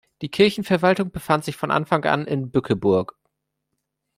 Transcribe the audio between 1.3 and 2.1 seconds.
sich von Anfang